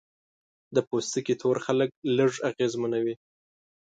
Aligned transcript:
د 0.75 0.77
پوستکي 0.87 1.35
تور 1.41 1.57
خلک 1.65 1.89
لږ 2.17 2.31
اغېزمنېږي. 2.49 3.15